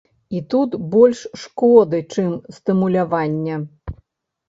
[0.37, 3.65] І тут больш шкоды, чым стымулявання.